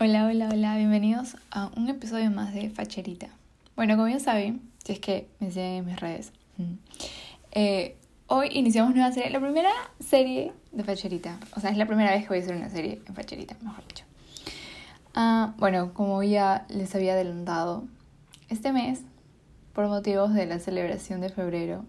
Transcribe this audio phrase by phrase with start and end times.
[0.00, 3.28] Hola, hola, hola, bienvenidos a un episodio más de Facherita.
[3.76, 6.32] Bueno, como ya saben, si es que me siguen en mis redes,
[7.52, 7.96] eh,
[8.26, 9.70] hoy iniciamos nueva serie, la primera
[10.00, 11.38] serie de Facherita.
[11.56, 13.86] O sea, es la primera vez que voy a hacer una serie en Facherita, mejor
[13.86, 14.04] dicho.
[15.14, 17.84] Ah, bueno, como ya les había adelantado,
[18.48, 19.02] este mes,
[19.74, 21.84] por motivos de la celebración de febrero,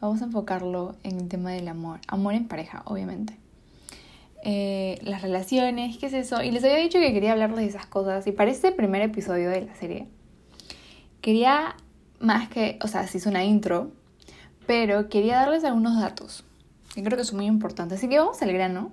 [0.00, 2.00] vamos a enfocarlo en el tema del amor.
[2.08, 3.38] Amor en pareja, obviamente.
[4.42, 6.42] Eh, las relaciones, qué es eso.
[6.42, 8.26] Y les había dicho que quería hablarles de esas cosas.
[8.26, 10.06] Y para este primer episodio de la serie,
[11.20, 11.76] quería
[12.20, 13.90] más que, o sea, se hizo una intro,
[14.66, 16.44] pero quería darles algunos datos
[16.94, 17.98] que creo que son muy importantes.
[17.98, 18.90] Así que vamos al grano,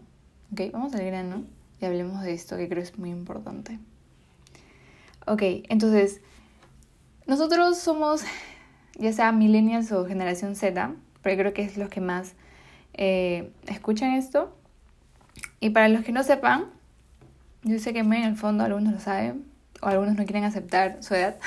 [0.52, 0.74] ¿ok?
[0.74, 1.44] Vamos al grano
[1.80, 3.80] y hablemos de esto que creo es muy importante.
[5.26, 6.20] Ok, entonces,
[7.26, 8.24] nosotros somos,
[8.98, 12.34] ya sea millennials o generación Z, porque creo que es los que más
[12.94, 14.54] eh, escuchan esto.
[15.64, 16.66] Y para los que no sepan,
[17.62, 19.46] yo sé que en el fondo algunos lo saben,
[19.82, 21.38] o algunos no quieren aceptar su edad,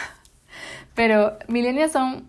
[0.95, 2.25] pero millennials son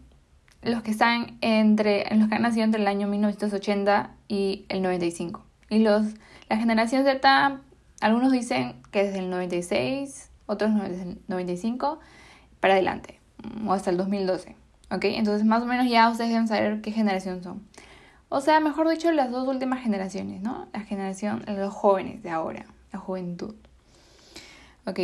[0.62, 5.46] los que están entre, los que han nacido entre el año 1980 y el 95.
[5.70, 6.08] Y los,
[6.50, 7.62] la generación Z,
[8.02, 12.02] algunos dicen que desde el 96, otros desde el 95
[12.60, 13.18] para adelante,
[13.66, 14.58] o hasta el 2012.
[14.92, 15.06] ¿Ok?
[15.06, 17.66] Entonces más o menos ya ustedes deben saber qué generación son.
[18.30, 20.68] O sea, mejor dicho, las dos últimas generaciones, ¿no?
[20.74, 23.56] La generación, los jóvenes de ahora, la juventud.
[24.86, 25.00] Ok,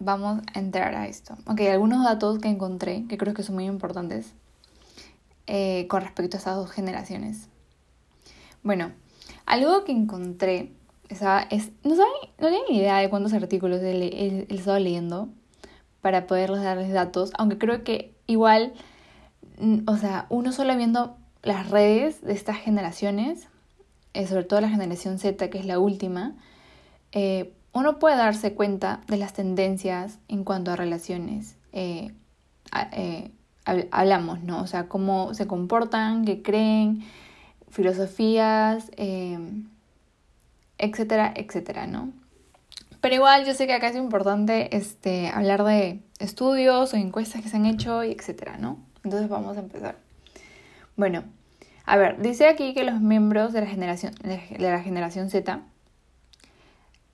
[0.00, 1.36] vamos a entrar a esto.
[1.46, 4.32] Ok, algunos datos que encontré, que creo que son muy importantes,
[5.46, 7.48] eh, con respecto a estas dos generaciones.
[8.64, 8.92] Bueno,
[9.46, 10.72] algo que encontré,
[11.08, 11.20] es,
[11.84, 15.28] no, saben, no ni idea de cuántos artículos he, he estado leyendo
[16.00, 18.74] para poderles darles datos, aunque creo que igual,
[19.86, 21.16] o sea, uno solo viendo
[21.48, 23.48] las redes de estas generaciones,
[24.12, 26.34] eh, sobre todo la generación Z, que es la última,
[27.12, 31.56] eh, uno puede darse cuenta de las tendencias en cuanto a relaciones.
[31.72, 32.12] Eh,
[33.90, 34.60] hablamos, ¿no?
[34.60, 37.02] O sea, cómo se comportan, qué creen,
[37.70, 38.90] filosofías,
[40.76, 42.12] etcétera, etcétera, ¿no?
[43.00, 47.48] Pero igual yo sé que acá es importante este, hablar de estudios o encuestas que
[47.48, 48.78] se han hecho y etcétera, ¿no?
[49.02, 49.96] Entonces vamos a empezar.
[50.96, 51.24] Bueno,
[51.88, 55.60] a ver, dice aquí que los miembros de la generación, de la generación Z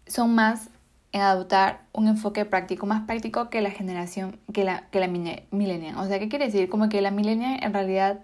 [0.07, 0.69] son más
[1.13, 5.97] en adoptar un enfoque práctico, más práctico que la generación, que la, que la millennial.
[5.99, 6.69] O sea, ¿qué quiere decir?
[6.69, 8.21] Como que la millennial, en realidad,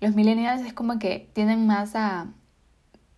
[0.00, 2.26] los millennials es como que tienden más a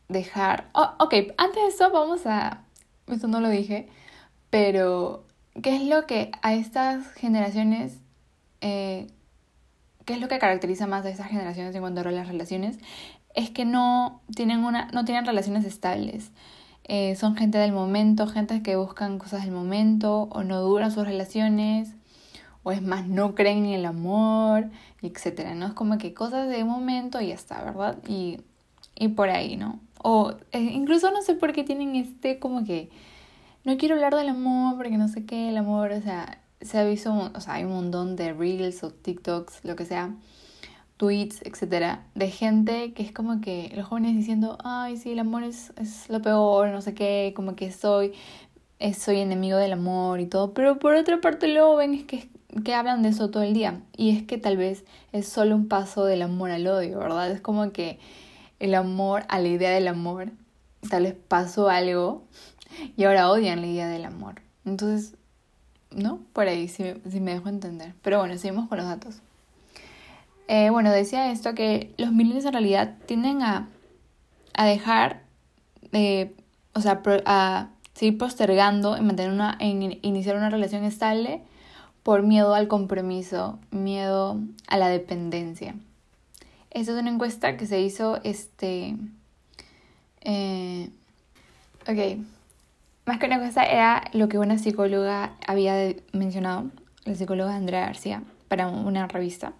[0.09, 0.69] dejar...
[0.75, 2.65] Oh, ok, antes de eso vamos a...
[3.07, 3.89] Esto no lo dije,
[4.51, 5.25] pero
[5.63, 7.99] ¿qué es lo que a estas generaciones
[8.61, 9.07] eh,
[10.07, 12.79] ¿Qué es lo que caracteriza más a esas generaciones en cuanto a las relaciones?
[13.35, 16.31] Es que no tienen, una, no tienen relaciones estables.
[16.85, 21.05] Eh, son gente del momento, gente que buscan cosas del momento, o no duran sus
[21.05, 21.91] relaciones,
[22.63, 24.71] o es más, no creen en el amor,
[25.03, 25.55] etc.
[25.57, 25.67] ¿no?
[25.67, 27.99] Es como que cosas de momento y ya está, ¿verdad?
[28.07, 28.41] Y,
[28.95, 29.81] y por ahí, ¿no?
[30.03, 32.91] O eh, incluso no sé por qué tienen este como que
[33.65, 36.85] no quiero hablar del amor porque no sé qué, el amor, o sea, se ha
[36.85, 40.15] visto, o sea, hay un montón de reels o TikToks, lo que sea,
[40.97, 45.43] tweets, etcétera, de gente que es como que los jóvenes diciendo, ay, sí, el amor
[45.43, 48.15] es, es lo peor, no sé qué, como que soy,
[48.99, 52.29] soy enemigo del amor y todo, pero por otra parte luego ven es que,
[52.65, 55.69] que hablan de eso todo el día, y es que tal vez es solo un
[55.69, 57.31] paso del amor al odio, ¿verdad?
[57.31, 57.99] Es como que
[58.59, 60.33] el amor a la idea del amor,
[60.89, 62.25] tal vez pasó algo
[62.97, 64.41] y ahora odian la idea del amor.
[64.65, 65.15] Entonces,
[65.97, 66.21] ¿no?
[66.33, 66.85] Por ahí, si,
[67.21, 67.95] me dejo entender.
[68.03, 69.17] Pero bueno, seguimos con los datos.
[70.49, 73.69] Eh, bueno, decía esto que los millennials en realidad tienden a,
[74.55, 75.23] a dejar,
[75.91, 76.35] de
[76.75, 81.43] o sea, a seguir postergando en, mantener una, en iniciar una relación estable
[82.03, 85.75] por miedo al compromiso, miedo a la dependencia.
[86.71, 88.97] Esta es una encuesta que se hizo, este,
[90.21, 90.91] eh,
[91.89, 92.23] ok,
[93.07, 96.71] más que una cosa era lo que una psicóloga había mencionado,
[97.05, 99.53] la psicóloga Andrea García, para una revista,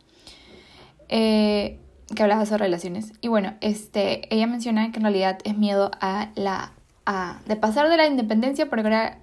[1.09, 1.79] eh,
[2.15, 3.13] que hablaba sobre relaciones.
[3.21, 6.73] Y bueno, este, ella menciona que en realidad es miedo a la...
[7.09, 9.19] A, de pasar de la independencia, porque ahora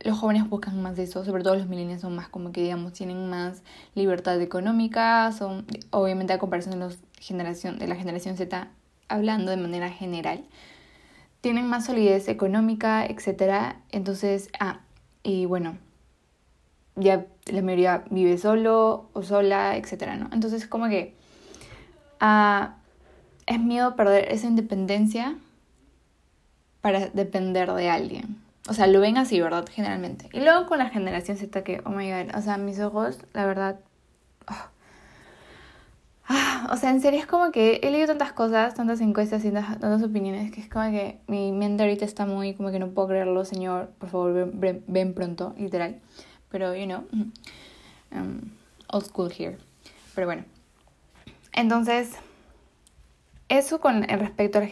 [0.00, 2.92] los jóvenes buscan más de eso, sobre todo los millennials son más como que digamos
[2.92, 3.62] tienen más
[3.94, 8.68] libertad económica, son obviamente a comparación de, los generación, de la generación Z
[9.08, 10.44] hablando de manera general,
[11.40, 13.76] tienen más solidez económica, etc.
[13.90, 14.80] Entonces, ah,
[15.22, 15.78] y bueno,
[16.96, 20.14] ya la mayoría vive solo o sola, etc.
[20.18, 20.28] ¿no?
[20.32, 21.14] Entonces, como que
[22.20, 22.76] ah,
[23.46, 25.36] es miedo perder esa independencia
[26.80, 28.40] para depender de alguien.
[28.68, 29.64] O sea, lo ven así, ¿verdad?
[29.70, 30.28] Generalmente.
[30.32, 33.46] Y luego con la generación Z que, oh my god, o sea, mis ojos, la
[33.46, 33.80] verdad...
[34.46, 34.70] Ah,
[36.28, 39.50] ah, o sea, en serio es como que he leído tantas cosas, tantas encuestas y
[39.50, 43.08] tantas, opiniones que es como que mi mente ahorita está muy como que no puedo
[43.08, 46.00] creerlo, señor, por favor, ven, pronto, literal.
[46.50, 47.04] Pero, you know,
[48.12, 48.50] um,
[48.92, 49.58] old school here.
[50.14, 50.44] Pero bueno.
[51.52, 52.12] Entonces,
[53.48, 54.62] eso con respecto a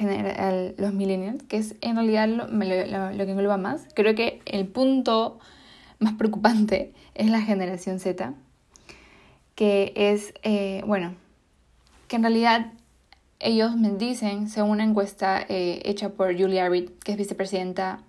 [0.76, 3.88] los millennials, que es en realidad lo, lo, que engloba más.
[3.94, 5.38] Creo que el punto
[5.98, 8.34] más preocupante es la generación Z,
[9.54, 11.14] que es, eh, bueno,
[12.08, 12.72] que en realidad
[13.38, 18.00] ellos me dicen, según una encuesta eh, hecha por Julia Reed, que es vicepresidenta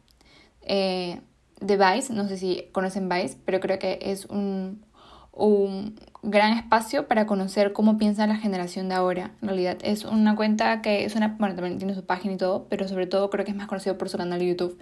[0.61, 1.21] eh,
[1.59, 4.85] de Vice, no sé si conocen Vice, pero creo que es un,
[5.31, 9.31] un gran espacio para conocer cómo piensa la generación de ahora.
[9.41, 12.67] En realidad es una cuenta que es una, bueno, también tiene su página y todo,
[12.69, 14.79] pero sobre todo creo que es más conocido por su canal de YouTube,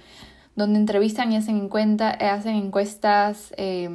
[0.55, 3.89] donde entrevistan y hacen, cuenta, hacen encuestas eh,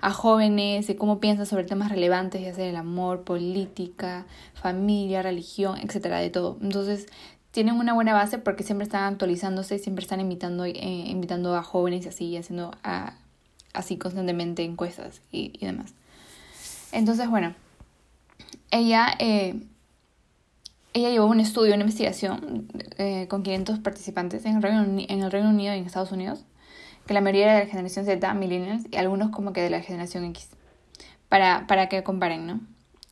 [0.00, 5.78] a jóvenes de cómo piensan sobre temas relevantes, ya sea el amor, política, familia, religión,
[5.78, 6.58] etcétera, de todo.
[6.60, 7.06] Entonces
[7.50, 12.04] tienen una buena base porque siempre están actualizándose, siempre están invitando, eh, invitando a jóvenes
[12.04, 13.14] y así, haciendo a,
[13.72, 15.94] así constantemente encuestas y, y demás.
[16.92, 17.54] Entonces, bueno,
[18.70, 19.60] ella, eh,
[20.92, 25.30] ella llevó un estudio, una investigación eh, con 500 participantes en el, Reino, en el
[25.30, 26.44] Reino Unido y en Estados Unidos,
[27.06, 30.24] que la mayoría de la generación Z, millennials, y algunos como que de la generación
[30.24, 30.50] X,
[31.28, 32.60] para, para que comparen, ¿no?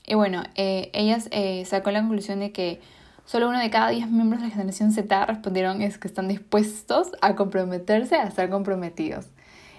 [0.07, 1.31] Y bueno, eh, ellas
[1.67, 2.81] sacó la conclusión de que
[3.25, 7.13] solo uno de cada 10 miembros de la generación Z respondieron es que están dispuestos
[7.23, 9.29] a comprometerse a estar comprometidos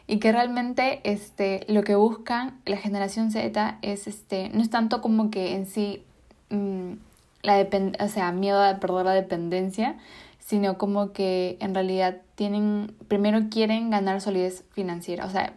[0.07, 5.01] y que realmente este, lo que buscan la generación Z es, este, no es tanto
[5.01, 6.03] como que en sí,
[6.49, 6.93] mm,
[7.41, 7.67] la
[7.99, 9.97] o sea, miedo a perder la dependencia,
[10.39, 15.53] sino como que en realidad tienen, primero quieren ganar solidez financiera, o sea,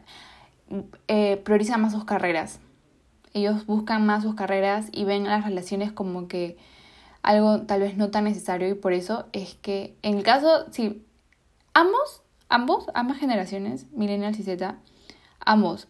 [1.09, 2.61] eh, priorizan más sus carreras.
[3.35, 6.57] Ellos buscan más sus carreras y ven las relaciones como que
[7.23, 11.05] algo tal vez no tan necesario y por eso es que en el caso, si
[11.75, 14.79] ambos Ambos, ambas generaciones, millennials y Z,
[15.41, 15.87] ambos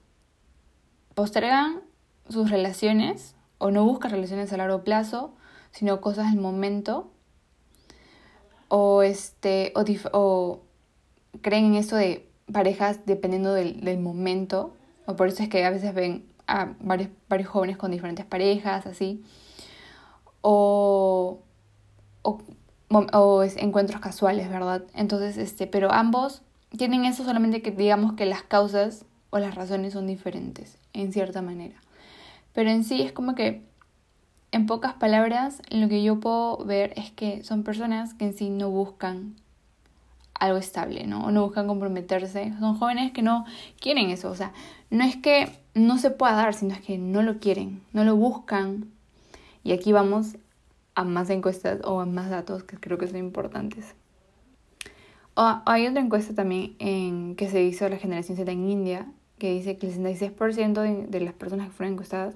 [1.15, 1.83] postergan
[2.29, 5.35] sus relaciones o no buscan relaciones a largo plazo,
[5.71, 7.13] sino cosas del momento
[8.67, 9.73] o este
[10.13, 10.63] o,
[11.43, 14.75] creen en eso de parejas dependiendo del, momento
[15.07, 18.87] o por eso es que a veces ven a varios, varios jóvenes con diferentes parejas
[18.87, 19.23] así
[20.41, 21.41] o,
[22.23, 22.39] o,
[22.91, 26.43] o encuentros casuales verdad entonces este pero ambos
[26.77, 31.43] tienen eso solamente que digamos que las causas o las razones son diferentes, en cierta
[31.43, 31.81] manera.
[32.53, 33.67] Pero en sí es como que,
[34.51, 38.51] en pocas palabras, lo que yo puedo ver es que son personas que en sí
[38.51, 39.37] no buscan
[40.39, 41.27] algo estable, ¿no?
[41.27, 42.53] O no buscan comprometerse.
[42.59, 43.45] Son jóvenes que no
[43.81, 44.31] quieren eso.
[44.31, 44.53] O sea,
[44.91, 48.17] no es que no se pueda dar, sino es que no lo quieren, no lo
[48.17, 48.91] buscan.
[49.65, 50.37] Y aquí vamos
[50.95, 53.95] a más encuestas o a más datos que creo que son importantes
[55.39, 59.07] hay otra encuesta también en, que se hizo a la generación Z en India,
[59.39, 62.35] que dice que el 66% de, las personas que fueron encuestadas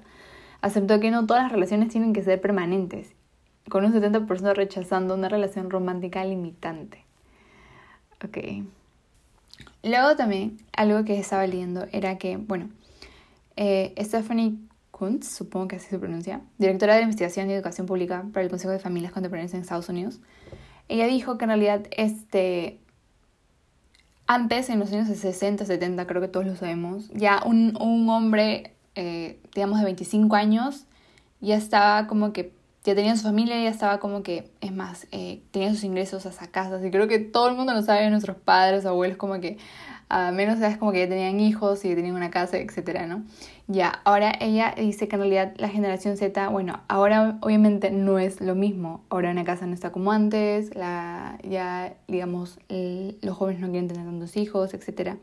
[0.60, 3.12] aceptó que no todas las relaciones tienen que ser permanentes,
[3.69, 7.05] con un 70% rechazando una relación romántica limitante.
[8.24, 8.38] Ok.
[9.82, 12.70] Luego también, algo que estaba leyendo era que, bueno,
[13.56, 14.58] eh, Stephanie
[14.91, 18.72] Kuntz, supongo que así se pronuncia, directora de Investigación y Educación Pública para el Consejo
[18.72, 20.20] de Familias Contemporáneas en Estados Unidos,
[20.88, 22.79] ella dijo que en realidad este,
[24.26, 28.74] antes, en los años 60, 70, creo que todos lo sabemos, ya un, un hombre,
[28.94, 30.86] eh, digamos, de 25 años,
[31.41, 32.52] ya estaba como que,
[32.84, 36.48] ya tenía su familia, ya estaba como que, es más, eh, tenía sus ingresos hasta
[36.48, 39.58] casas, y creo que todo el mundo lo sabe, nuestros padres, abuelos, como que,
[40.08, 43.24] a menos sabes como que ya tenían hijos y tenían una casa, etcétera, ¿no?
[43.67, 48.43] Ya, ahora ella dice que en realidad la generación Z, bueno, ahora obviamente no es
[48.43, 49.03] lo mismo.
[49.08, 54.05] Ahora una casa no está como antes, la, ya digamos, los jóvenes no quieren tener
[54.05, 55.17] tantos hijos, etcétera.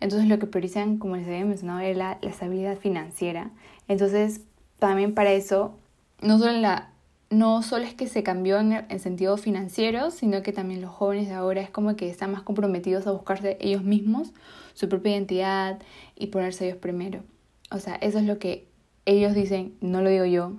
[0.00, 3.52] Entonces lo que priorizan, como les había mencionado, es la, la estabilidad financiera.
[3.88, 4.42] Entonces,
[4.78, 5.78] también para eso,
[6.20, 6.90] no solo la
[7.30, 11.28] no solo es que se cambió en el sentido financiero, sino que también los jóvenes
[11.28, 14.32] de ahora es como que están más comprometidos a buscarse ellos mismos,
[14.74, 15.80] su propia identidad
[16.14, 17.22] y ponerse ellos primero.
[17.70, 18.68] O sea, eso es lo que
[19.04, 20.52] ellos dicen, no lo digo yo,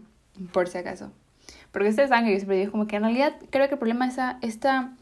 [0.52, 1.12] por si acaso.
[1.72, 4.08] Porque ustedes saben que yo siempre digo como que en realidad creo que el problema
[4.08, 4.94] es esta,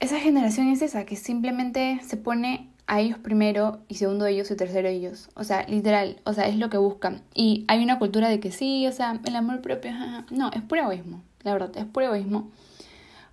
[0.00, 4.56] esa generación es esa, que simplemente se pone a ellos primero y segundo ellos y
[4.56, 5.28] tercero ellos.
[5.34, 7.22] O sea, literal, o sea, es lo que buscan.
[7.34, 9.92] Y hay una cultura de que sí, o sea, el amor propio,
[10.30, 12.50] no, es puro egoísmo, la verdad, es puro egoísmo.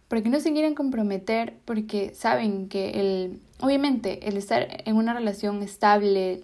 [0.10, 5.64] porque no se quieren comprometer, porque saben que el, obviamente el estar en una relación
[5.64, 6.44] estable,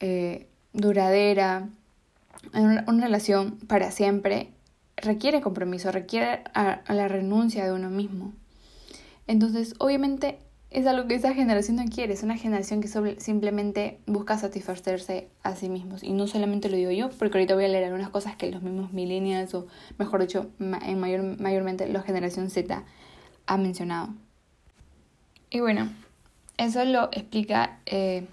[0.00, 1.68] eh, duradera,
[2.52, 4.50] en una, relación para siempre,
[4.96, 8.34] requiere compromiso, requiere a la renuncia de uno mismo.
[9.26, 10.38] Entonces, obviamente
[10.76, 15.56] es algo que esa generación no quiere, es una generación que simplemente busca satisfacerse a
[15.56, 16.02] sí mismos.
[16.02, 18.60] Y no solamente lo digo yo, porque ahorita voy a leer algunas cosas que los
[18.60, 22.84] mismos millennials, o mejor dicho, en mayor, mayormente la generación Z,
[23.46, 24.10] ha mencionado.
[25.48, 25.90] Y bueno,
[26.58, 28.26] eso lo explica eh,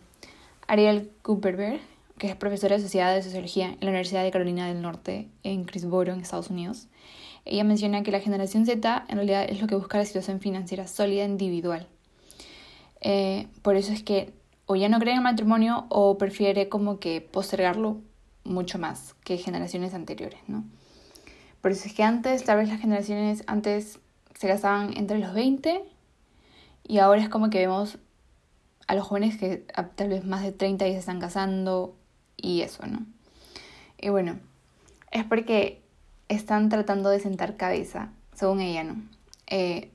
[0.68, 1.80] Ariel Cooperberg,
[2.18, 5.64] que es profesora de Sociedad de Sociología en la Universidad de Carolina del Norte, en
[5.64, 6.90] Crisboro, en Estados Unidos.
[7.46, 10.88] Ella menciona que la generación Z en realidad es lo que busca la situación financiera
[10.88, 11.88] sólida individual
[13.04, 14.34] eh, por eso es que
[14.66, 17.98] o ya no cree en el matrimonio o prefiere como que postergarlo
[18.46, 20.64] mucho más que generaciones anteriores, ¿no?
[21.62, 24.00] Por eso es que antes, tal vez las generaciones antes
[24.38, 25.84] se casaban entre los 20
[26.84, 28.00] y ahora es como que vemos
[28.88, 31.96] a los jóvenes que tal vez más de 30 ya se están casando
[32.38, 33.06] y eso, ¿no?
[33.98, 34.40] Y bueno,
[35.12, 35.82] es porque
[36.30, 38.96] están tratando de sentar cabeza, según ella, ¿no?
[39.48, 39.92] Eh,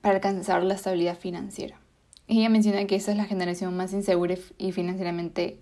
[0.00, 1.78] para alcanzar la estabilidad financiera.
[2.26, 5.58] Ella menciona que esa es la generación más insegura y financieramente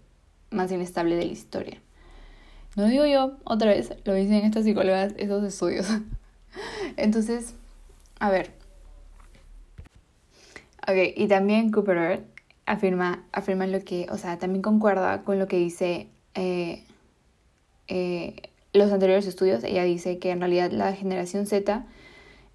[0.51, 1.81] más inestable de la historia.
[2.77, 5.87] No digo yo, otra vez, lo dicen estas psicólogas, esos estudios.
[6.97, 7.55] Entonces,
[8.19, 8.53] a ver.
[10.89, 12.25] Ok, y también Cooper
[12.67, 16.85] afirma, afirma lo que, o sea, también concuerda con lo que dice eh,
[17.89, 18.37] eh,
[18.73, 19.65] los anteriores estudios.
[19.65, 21.85] Ella dice que en realidad la generación Z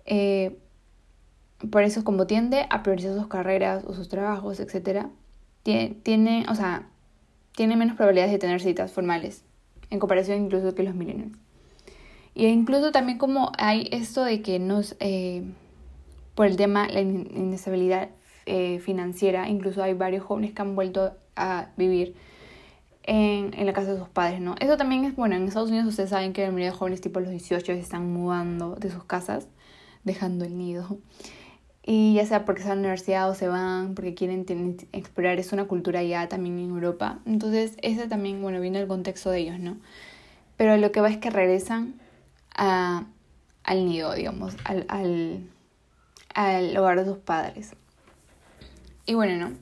[0.05, 0.57] eh,
[1.71, 5.07] por eso como tiende a priorizar sus carreras o sus trabajos, etc.,
[5.63, 6.87] tiene, o sea,
[7.53, 9.43] tiene menos probabilidades de tener citas formales,
[9.89, 11.37] en comparación incluso que los millennials.
[12.35, 15.43] Y incluso también como hay esto de que nos, eh,
[16.35, 18.09] por el tema, la inestabilidad
[18.45, 22.15] eh, financiera, incluso hay varios jóvenes que han vuelto a vivir
[23.03, 24.55] en, en, la casa de sus padres, ¿no?
[24.59, 27.19] Eso también es, bueno, en Estados Unidos ustedes saben que la mayoría de jóvenes tipo
[27.19, 29.47] los 18 se están mudando de sus casas,
[30.03, 30.99] dejando el nido.
[31.89, 34.45] Y ya sea porque están en la universidad o se van, porque quieren
[34.91, 37.19] explorar, es una cultura ya también en Europa.
[37.25, 39.77] Entonces, ese también, bueno, viene el contexto de ellos, ¿no?
[40.57, 41.93] Pero lo que va es que regresan
[42.53, 43.05] a,
[43.63, 45.47] al nido, digamos, al, al,
[46.33, 47.73] al hogar de sus padres.
[49.05, 49.55] Y bueno, ¿no?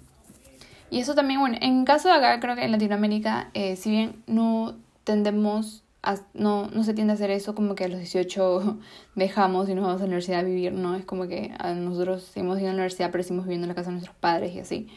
[0.90, 4.24] Y eso también, bueno, en caso de acá, creo que en Latinoamérica, eh, si bien
[4.26, 5.84] no tendemos
[6.34, 8.78] no, no se tiende a hacer eso como que a los 18
[9.16, 10.96] dejamos y nos vamos a la universidad a vivir, ¿no?
[10.96, 13.76] Es como que a nosotros hemos ido a la universidad pero seguimos viviendo en la
[13.76, 14.88] casa de nuestros padres y así.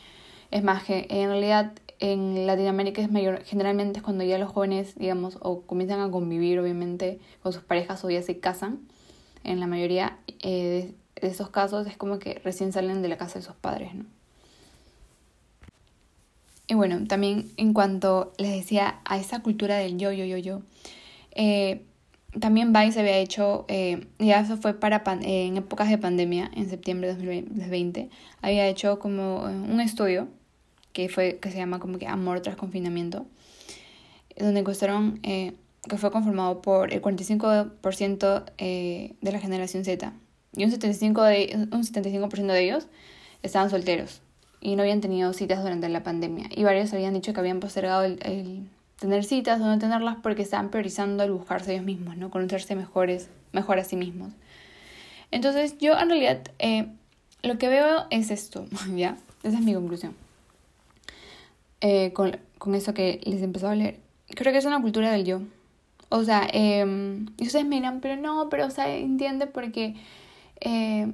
[0.50, 4.94] Es más que en realidad en Latinoamérica es mayor, generalmente es cuando ya los jóvenes,
[4.96, 8.80] digamos, o comienzan a convivir obviamente con sus parejas o ya se casan.
[9.44, 13.16] En la mayoría eh, de, de esos casos es como que recién salen de la
[13.16, 14.04] casa de sus padres, ¿no?
[16.70, 20.60] Y bueno, también en cuanto les decía a esa cultura del yo, yo, yo, yo,
[21.38, 21.82] eh,
[22.40, 27.14] también Vice había hecho, eh, ya eso fue para en épocas de pandemia, en septiembre
[27.14, 28.10] de 2020,
[28.42, 30.26] había hecho como eh, un estudio
[30.92, 33.24] que, fue, que se llama como que Amor tras confinamiento,
[34.36, 40.12] donde encontraron que fue conformado por el 45% de la generación Z
[40.56, 42.88] y un 75%, de, un 75 de ellos
[43.42, 44.22] estaban solteros
[44.60, 46.48] y no habían tenido citas durante la pandemia.
[46.50, 50.70] Y varios habían dicho que habían postergado el, tener citas o no tenerlas porque estaban
[50.70, 52.30] priorizando el buscarse ellos mismos, ¿no?
[52.30, 54.32] Conocerse mejores, mejor a sí mismos.
[55.30, 56.88] Entonces yo en realidad eh,
[57.42, 59.16] lo que veo es esto, ¿ya?
[59.42, 60.14] Esa es mi conclusión.
[61.80, 63.98] Eh, con, con eso que les empezó a leer.
[64.34, 65.42] Creo que es una cultura del yo.
[66.10, 66.84] O sea, eh,
[67.36, 69.94] y ustedes me dirán, pero no, pero o sea, entiende porque
[70.60, 71.12] eh,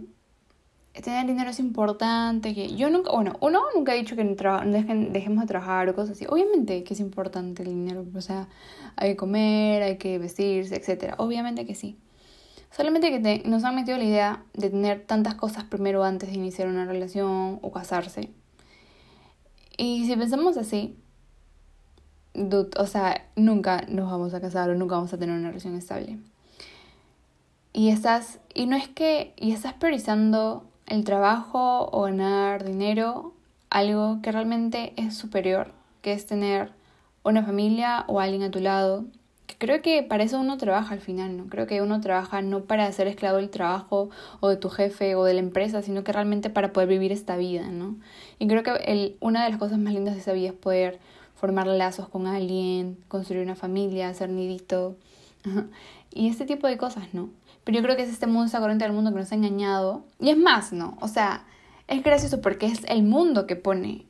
[1.03, 5.43] tener dinero es importante, que yo nunca, bueno, uno nunca ha dicho que dejen, dejemos
[5.43, 6.27] de trabajar o cosas así.
[6.29, 8.49] Obviamente que es importante el dinero, o sea,
[8.97, 11.15] hay que comer, hay que vestirse, etc.
[11.19, 11.99] Obviamente que sí.
[12.71, 16.69] Solamente que nos han metido la idea de tener tantas cosas primero antes de iniciar
[16.69, 18.31] una relación o casarse.
[19.77, 20.97] Y si pensamos así,
[22.35, 26.19] o sea, nunca nos vamos a casar o nunca vamos a tener una relación estable.
[27.73, 33.33] Y estás, y no es que, y estás priorizando el trabajo o ganar dinero
[33.71, 36.71] algo que realmente es superior, que es tener
[37.25, 39.05] una familia o alguien a tu lado.
[39.47, 41.47] Que creo que para eso uno trabaja al final, ¿no?
[41.49, 44.11] Creo que uno trabaja no para ser esclavo del trabajo
[44.41, 47.37] o de tu jefe o de la empresa, sino que realmente para poder vivir esta
[47.37, 47.97] vida, ¿no?
[48.39, 51.01] Y creo que el, una de las cosas más lindas de esa vida es poder
[51.35, 54.97] formar lazos con alguien, construir una familia, hacer nidito
[56.15, 57.29] y este tipo de cosas, ¿no?
[57.65, 60.05] Pero yo creo que es este mundo, esta corriente del mundo que nos ha engañado.
[60.21, 60.97] Y es más, ¿no?
[61.01, 61.47] O sea,
[61.89, 64.07] es gracioso porque es el mundo que pone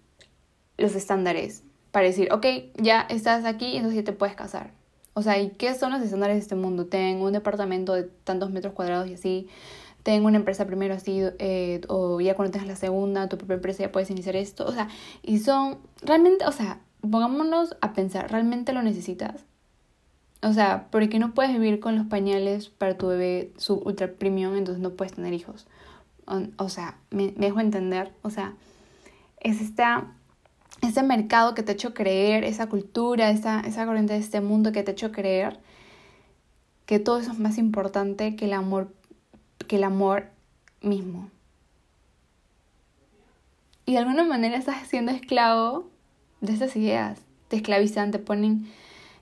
[0.76, 2.46] los estándares para decir, ok,
[2.76, 4.72] ya estás aquí, entonces ya te puedes casar.
[5.14, 6.86] O sea, ¿y qué son los estándares de este mundo?
[6.86, 9.48] Tengo un departamento de tantos metros cuadrados y así.
[10.02, 13.84] Tengo una empresa primero así, eh, o ya cuando tengas la segunda, tu propia empresa
[13.84, 14.66] ya puedes iniciar esto.
[14.66, 14.88] O sea,
[15.22, 19.44] y son realmente, o sea, pongámonos a pensar, ¿realmente lo necesitas?
[20.44, 24.56] O sea, porque no puedes vivir con los pañales para tu bebé su ultra premium,
[24.56, 25.66] entonces no puedes tener hijos.
[26.58, 28.12] O, sea, me, dejo entender.
[28.20, 28.52] O sea,
[29.40, 30.12] es esta,
[30.82, 34.70] este mercado que te ha hecho creer, esa cultura, esa, esa corriente de este mundo
[34.70, 35.60] que te ha hecho creer
[36.84, 38.92] que todo eso es más importante que el amor,
[39.66, 40.26] que el amor
[40.82, 41.30] mismo.
[43.86, 45.88] Y de alguna manera estás siendo esclavo
[46.42, 47.18] de estas ideas.
[47.48, 48.70] Te esclavizan, te ponen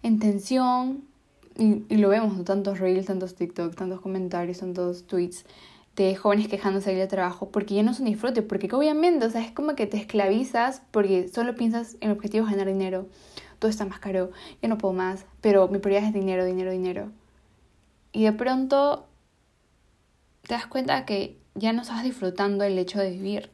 [0.03, 1.12] en tensión,
[1.57, 5.45] y, lo vemos, tantos reels, tantos TikTok, tantos comentarios, tantos tweets
[5.97, 9.43] de jóvenes quejándose del trabajo porque ya no es un disfrute, porque obviamente, o sea,
[9.45, 13.07] es como que te esclavizas porque solo piensas en el objetivo de ganar dinero,
[13.59, 14.31] todo está más caro,
[14.63, 17.11] yo no puedo más, pero mi prioridad es dinero, dinero, dinero.
[18.13, 19.07] Y de pronto
[20.43, 23.51] te das cuenta que ya no estás disfrutando el hecho de vivir.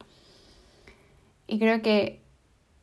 [1.47, 2.21] Y creo que,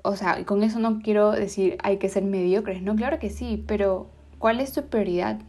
[0.03, 3.65] o sea, con eso no quiero decir hay que ser mediocres, no, claro que sí,
[3.67, 5.41] pero ¿Cuál es tu prioridad?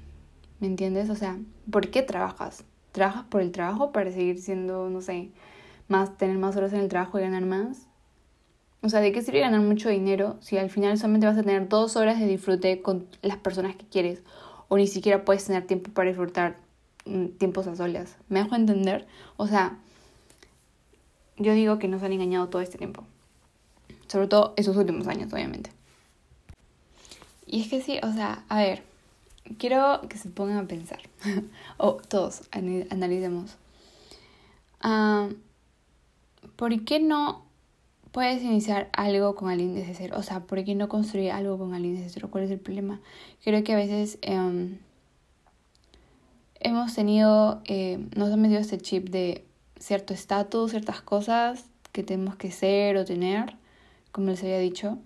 [0.59, 1.09] ¿Me entiendes?
[1.09, 1.37] O sea,
[1.69, 2.63] ¿por qué trabajas?
[2.93, 5.31] ¿Trabajas por el trabajo para seguir siendo, no sé,
[5.87, 7.87] más, tener más horas en el trabajo y ganar más?
[8.81, 11.67] O sea, ¿de qué sirve ganar mucho dinero si al final solamente vas a tener
[11.67, 14.21] dos horas de disfrute con las personas que quieres?
[14.69, 16.55] O ni siquiera puedes tener tiempo para disfrutar
[17.05, 18.15] mm, tiempos a solas.
[18.29, 19.05] ¿Me dejo entender?
[19.35, 19.79] O sea,
[21.37, 23.03] yo digo que nos han engañado todo este tiempo.
[24.07, 25.71] Sobre todo esos últimos años, obviamente.
[27.47, 28.83] Y es que sí, o sea, a ver,
[29.57, 30.99] quiero que se pongan a pensar,
[31.77, 33.55] o todos analicemos.
[34.81, 35.29] Ah,
[36.55, 37.45] ¿Por qué no
[38.11, 40.15] puedes iniciar algo con alguien desde cero?
[40.17, 42.29] O sea, ¿por qué no construir algo con alguien desde cero?
[42.29, 42.99] ¿Cuál es el problema?
[43.43, 44.79] Creo que a veces em,
[46.59, 49.45] hemos tenido, eh, nos han metido este chip de
[49.79, 53.55] cierto estatus, ciertas cosas que tenemos que ser o tener,
[54.11, 54.97] como les había dicho.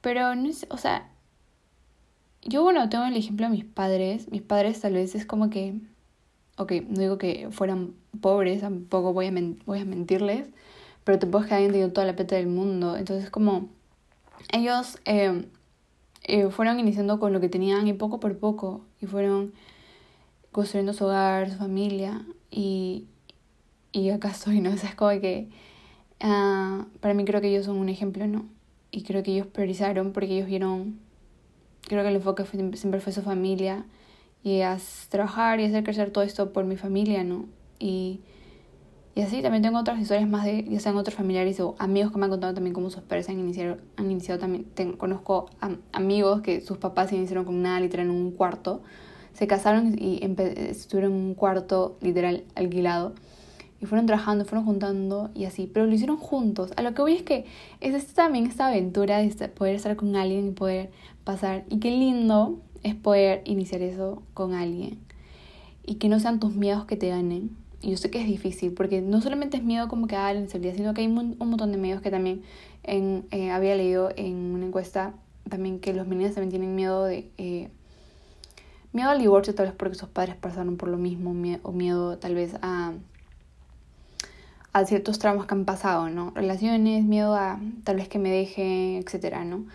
[0.00, 1.08] Pero no o sea,
[2.48, 4.30] yo, bueno, tengo el ejemplo de mis padres.
[4.30, 5.74] Mis padres tal vez es como que,
[6.56, 9.32] ok, no digo que fueran pobres, tampoco voy a,
[9.66, 10.48] voy a mentirles,
[11.04, 12.96] pero tampoco es que hayan tenido toda la plata del mundo.
[12.96, 13.68] Entonces, como
[14.52, 15.46] ellos em,
[16.24, 19.52] eh, fueron iniciando con lo que tenían y poco por poco, y fueron
[20.52, 23.06] construyendo su hogar, su familia, y,
[23.92, 24.70] y acá estoy, ¿no?
[24.74, 25.48] O sea, es como que
[26.24, 28.46] uh, para mí creo que ellos son un ejemplo, ¿no?
[28.90, 31.07] Y creo que ellos priorizaron porque ellos vieron
[31.88, 33.84] creo que el enfoque siempre fue su familia
[34.42, 37.46] y a trabajar y hacer crecer todo esto por mi familia, ¿no?
[37.78, 38.20] Y,
[39.14, 42.18] y así también tengo otras historias más de, ya sean otros familiares o amigos que
[42.18, 45.50] me han contado también cómo sus padres han iniciado, han iniciado también, conozco
[45.92, 48.80] amigos que sus papás se iniciaron con nada, literal, en un cuarto,
[49.32, 50.20] se casaron y
[50.70, 53.14] estuvieron en un cuarto literal alquilado
[53.80, 56.72] y fueron trabajando, fueron juntando y así, pero lo hicieron juntos.
[56.76, 57.44] A lo que voy es que
[57.80, 60.90] es esta, también esta aventura de poder estar con alguien y poder
[61.24, 61.64] pasar.
[61.68, 64.98] Y qué lindo es poder iniciar eso con alguien.
[65.86, 67.56] Y que no sean tus miedos que te ganen.
[67.80, 70.40] Y yo sé que es difícil, porque no solamente es miedo como que a la
[70.40, 72.42] inseguridad, sino que hay un, montón de miedos que también
[72.82, 75.14] en, eh, había leído en una encuesta
[75.48, 77.30] también que los meninos también tienen miedo de...
[77.38, 77.68] Eh,
[78.92, 81.30] miedo al divorcio tal vez porque sus padres pasaron por lo mismo,
[81.62, 82.94] o miedo tal vez a
[84.78, 86.32] a ciertos traumas que han pasado, ¿no?
[86.34, 89.66] Relaciones, miedo a tal vez que me dejen, etcétera, ¿no?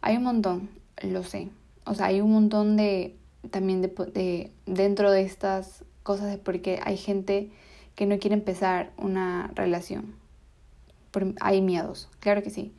[0.00, 0.70] Hay un montón,
[1.02, 1.48] lo sé.
[1.84, 3.16] O sea, hay un montón de
[3.50, 7.50] también de, de dentro de estas cosas de porque hay gente
[7.94, 10.14] que no quiere empezar una relación.
[11.40, 12.72] hay miedos, claro que sí.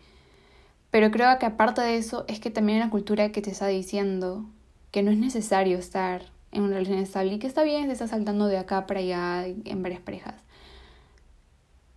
[0.90, 3.68] Pero creo que aparte de eso es que también hay una cultura que te está
[3.68, 4.46] diciendo
[4.92, 8.10] que no es necesario estar en una relación estable y que está bien si estás
[8.10, 10.36] saltando de acá para allá en varias parejas.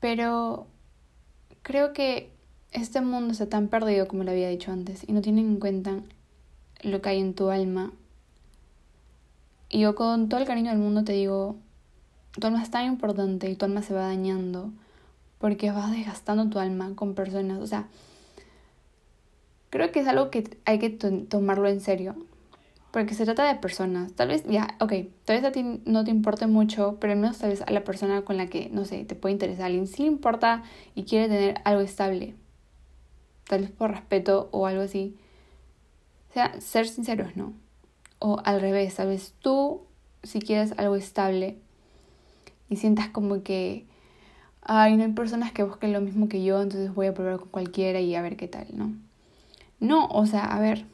[0.04, 0.66] Pero
[1.62, 2.30] creo que
[2.72, 6.02] este mundo está tan perdido como lo había dicho antes y no tienen en cuenta
[6.82, 7.90] lo que hay en tu alma.
[9.70, 11.56] Y yo con todo el cariño del mundo te digo,
[12.38, 14.72] tu alma es tan importante y tu alma se va dañando
[15.38, 17.60] porque vas desgastando tu alma con personas.
[17.60, 17.88] O sea,
[19.70, 22.14] creo que es algo que hay que tomarlo en serio
[22.94, 24.12] porque se trata de personas.
[24.12, 24.92] Tal vez, ya, ok,
[25.24, 27.82] tal vez a ti no te importe mucho, pero al menos tal vez a la
[27.82, 30.62] persona con la que, no sé, te puede interesar alguien, sí le importa
[30.94, 32.36] y quiere tener algo estable.
[33.48, 35.16] Tal vez por respeto o algo así.
[36.30, 37.52] O sea, ser sinceros, ¿no?
[38.20, 39.80] O al revés, tal vez tú
[40.22, 41.58] si quieres algo estable
[42.68, 43.86] y sientas como que,
[44.62, 47.48] ay, no hay personas que busquen lo mismo que yo, entonces voy a probar con
[47.48, 48.92] cualquiera y a ver qué tal, ¿no?
[49.80, 50.86] No, o sea, a ver,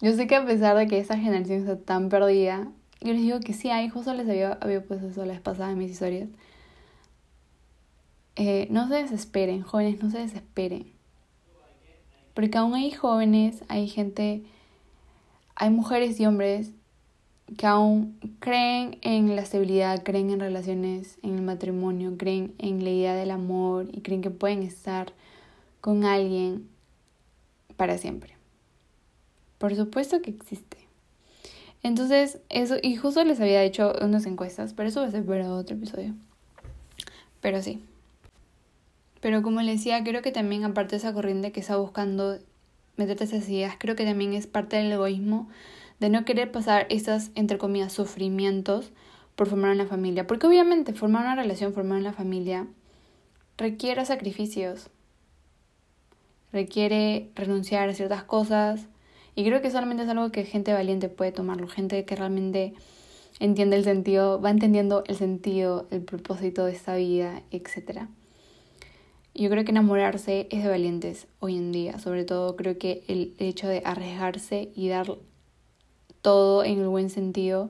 [0.00, 2.68] yo sé que a pesar de que esa generación está tan perdida,
[3.00, 5.72] yo les digo que sí, hay, justo les había, había puesto eso la vez pasada
[5.72, 6.28] en mis historias.
[8.36, 10.92] Eh, no se desesperen, jóvenes, no se desesperen.
[12.34, 14.42] Porque aún hay jóvenes, hay gente,
[15.54, 16.72] hay mujeres y hombres
[17.56, 22.90] que aún creen en la estabilidad, creen en relaciones, en el matrimonio, creen en la
[22.90, 25.12] idea del amor y creen que pueden estar
[25.80, 26.68] con alguien
[27.76, 28.35] para siempre.
[29.58, 30.76] Por supuesto que existe.
[31.82, 35.52] Entonces, eso, y justo les había hecho unas encuestas, pero eso va a ser para
[35.52, 36.14] otro episodio.
[37.40, 37.82] Pero sí.
[39.20, 42.38] Pero como les decía, creo que también aparte de esa corriente que está buscando
[42.96, 45.48] meterte esas ideas, creo que también es parte del egoísmo
[46.00, 48.92] de no querer pasar esas, entre comillas, sufrimientos
[49.34, 50.26] por formar una familia.
[50.26, 52.66] Porque obviamente formar una relación, formar una familia,
[53.56, 54.90] requiere sacrificios.
[56.52, 58.88] Requiere renunciar a ciertas cosas,
[59.36, 62.72] y creo que solamente es algo que gente valiente puede tomarlo, gente que realmente
[63.38, 68.08] entiende el sentido, va entendiendo el sentido, el propósito de esta vida, etc.
[69.34, 73.34] Yo creo que enamorarse es de valientes hoy en día, sobre todo creo que el
[73.38, 75.18] hecho de arriesgarse y dar
[76.22, 77.68] todo en el buen sentido,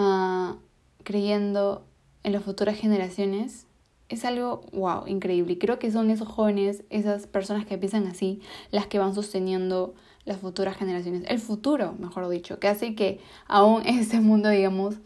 [0.00, 0.56] uh,
[1.04, 1.86] creyendo
[2.24, 3.68] en las futuras generaciones,
[4.08, 5.52] es algo, wow, increíble.
[5.52, 8.40] Y creo que son esos jóvenes, esas personas que piensan así,
[8.72, 13.82] las que van sosteniendo las futuras generaciones, el futuro, mejor dicho, que hace que aún
[13.86, 14.96] este mundo, digamos,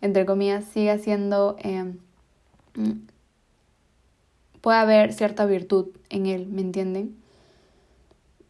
[0.00, 1.94] entre comillas, siga siendo, eh,
[4.60, 7.16] pueda haber cierta virtud en él, ¿me entienden?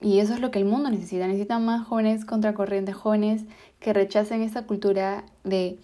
[0.00, 3.44] Y eso es lo que el mundo necesita, necesita más jóvenes contracorrientes, jóvenes
[3.78, 5.78] que rechacen esta cultura de,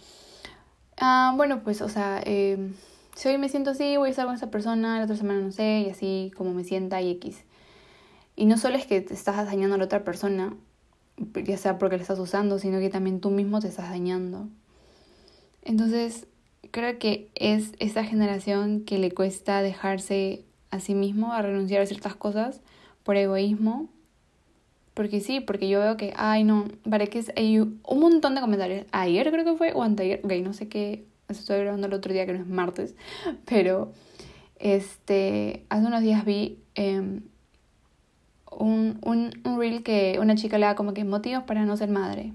[0.97, 2.73] ah, bueno, pues, o sea, eh,
[3.15, 5.53] si hoy me siento así, voy a estar con esa persona, la otra semana no
[5.53, 7.45] sé, y así como me sienta y X.
[8.39, 10.55] Y no solo es que te estás dañando a la otra persona,
[11.43, 14.47] ya sea porque la estás usando, sino que también tú mismo te estás dañando.
[15.63, 16.29] Entonces,
[16.71, 21.87] creo que es esa generación que le cuesta dejarse a sí mismo, a renunciar a
[21.87, 22.61] ciertas cosas
[23.03, 23.89] por egoísmo.
[24.95, 28.87] Porque sí, porque yo veo que, ay no, para que hay un montón de comentarios.
[28.93, 32.25] Ayer creo que fue, o anteayer, ok, no sé qué, estoy grabando el otro día
[32.25, 32.95] que no es martes,
[33.47, 33.91] pero
[34.61, 37.23] este, hace unos días vi em,
[38.59, 41.91] un, un, un reel que una chica le da como que motivos para no ser
[41.91, 42.33] madre.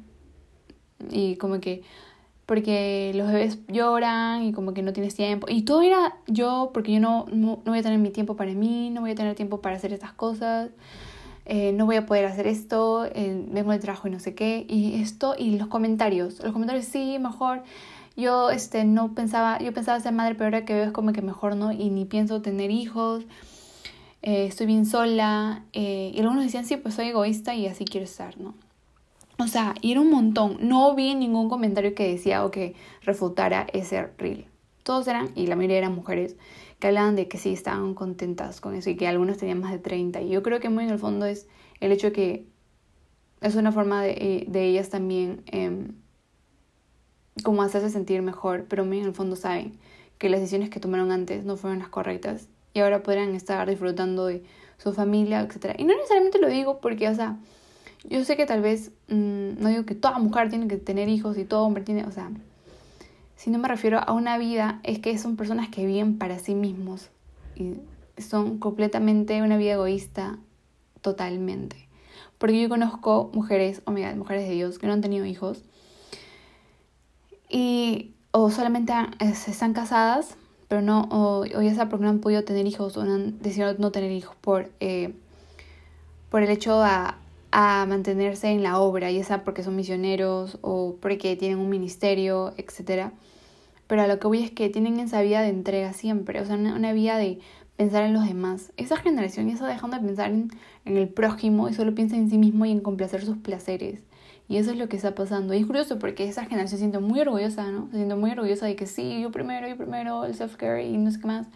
[1.11, 1.83] Y como que
[2.45, 5.47] porque los bebés lloran y como que no tienes tiempo.
[5.49, 8.89] Y todo era yo, porque yo no, no, voy a tener mi tiempo para mí,
[8.89, 10.69] no voy a tener tiempo para hacer estas cosas,
[11.45, 14.65] eh, no voy a poder hacer esto, eh, vengo del trabajo y no sé qué.
[14.69, 17.63] Y esto, y los comentarios, los comentarios sí, mejor.
[18.15, 21.21] Yo este, no pensaba, yo pensaba ser madre, pero ahora que veo es como que
[21.21, 23.23] mejor no, y ni pienso tener hijos.
[24.23, 25.65] Eh, estoy bien sola.
[25.73, 28.55] Eh, y algunos decían, sí, pues soy egoísta y así quiero estar, ¿no?
[29.37, 30.57] O sea, era un montón.
[30.61, 34.47] No vi ningún comentario que decía o que refutara ese reel.
[34.83, 36.37] Todos eran, y la mayoría eran mujeres,
[36.79, 39.79] que hablaban de que sí estaban contentas con eso y que algunos tenían más de
[39.79, 40.21] 30.
[40.21, 41.47] Y yo creo que muy en el fondo es
[41.81, 42.45] el hecho de que
[43.41, 45.87] es una forma de, eh, de ellas también eh,
[47.43, 49.77] como hacerse sentir mejor, pero muy en el fondo saben
[50.17, 54.25] que las decisiones que tomaron antes no fueron las correctas y ahora podrían estar disfrutando
[54.25, 54.43] de
[54.77, 55.75] su familia, etc.
[55.77, 57.37] Y no necesariamente lo digo porque, o sea,
[58.03, 61.37] yo sé que tal vez, mm, no digo que toda mujer tiene que tener hijos
[61.37, 62.31] y todo hombre tiene, o sea,
[63.35, 66.55] si no me refiero a una vida, es que son personas que viven para sí
[66.55, 67.09] mismos
[67.55, 67.75] y
[68.21, 70.37] son completamente una vida egoísta
[71.01, 71.87] totalmente.
[72.37, 75.63] Porque yo conozco mujeres, oh my mujeres de Dios que no han tenido hijos
[77.49, 80.35] y o solamente están casadas
[80.73, 83.75] pero no, o, ya sea porque no han podido tener hijos o no han decidido
[83.77, 85.13] no tener hijos por, eh,
[86.31, 87.19] por el hecho a,
[87.51, 92.55] a mantenerse en la obra, ya sea porque son misioneros o porque tienen un ministerio,
[92.57, 93.11] etc.
[93.85, 96.55] Pero a lo que voy es que tienen esa vida de entrega siempre, o sea,
[96.55, 97.37] una, una vida de
[97.77, 98.73] pensar en los demás.
[98.75, 100.49] Esa generación ya está dejando de pensar en,
[100.85, 103.99] en, el prójimo y solo piensa en sí mismo y en complacer sus placeres.
[104.47, 105.53] Y eso es lo que está pasando.
[105.53, 107.87] Y es curioso porque esa generación se siente muy orgullosa, ¿no?
[107.91, 111.11] Se siente muy orgullosa de que sí, yo primero, yo primero, el self-care y no
[111.11, 111.47] sé qué más.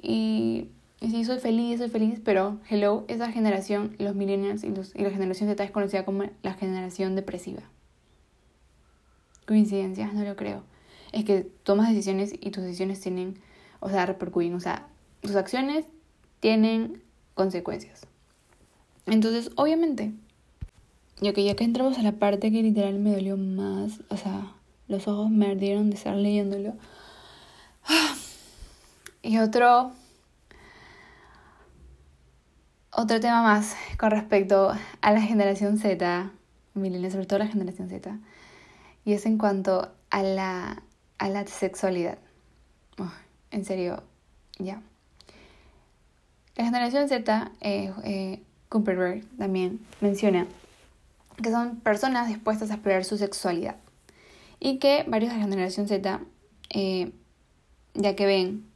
[0.00, 0.68] Y,
[1.00, 5.02] y sí, soy feliz, soy feliz, pero hello, esa generación, los millennials y, los, y
[5.02, 7.62] la generación Z es conocida como la generación depresiva.
[9.46, 10.62] Coincidencia, no lo creo.
[11.12, 13.38] Es que tomas decisiones y tus decisiones tienen,
[13.80, 14.88] o sea, repercuten, o sea,
[15.22, 15.86] tus acciones
[16.40, 17.02] tienen
[17.34, 18.06] consecuencias.
[19.06, 20.12] Entonces, obviamente,
[21.20, 24.52] y ok, ya que entramos a la parte que literal me dolió más, o sea,
[24.86, 26.74] los ojos me ardieron de estar leyéndolo.
[29.22, 29.90] Y otro,
[32.92, 36.30] otro tema más con respecto a la generación Z,
[36.74, 38.20] miren, sobre todo la generación Z,
[39.04, 40.80] y es en cuanto a la,
[41.18, 42.18] a la sexualidad.
[43.50, 44.04] en serio,
[44.60, 44.80] ya.
[46.54, 48.42] La generación Z, eh, eh,
[49.38, 50.46] también menciona
[51.42, 53.76] que son personas dispuestas a explorar su sexualidad
[54.58, 56.20] y que varios de la generación Z,
[56.70, 57.12] eh,
[57.94, 58.66] ya que ven,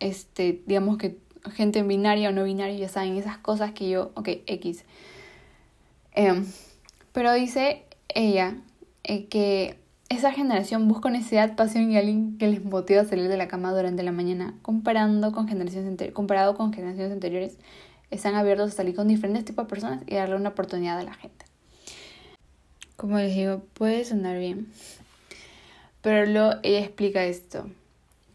[0.00, 1.18] este, digamos que
[1.52, 4.84] gente binaria o no binaria ya saben esas cosas que yo, ok, X.
[6.12, 6.46] Em,
[7.12, 8.56] pero dice ella
[9.04, 9.78] eh, que
[10.08, 13.72] esa generación busca necesidad, pasión y alguien que les motiva a salir de la cama
[13.72, 17.58] durante la mañana, comparando con generaciones comparado con generaciones anteriores,
[18.10, 21.14] están abiertos a salir con diferentes tipos de personas y darle una oportunidad a la
[21.14, 21.46] gente.
[22.96, 24.68] Como les digo, puede sonar bien,
[26.02, 27.66] pero luego ella explica esto,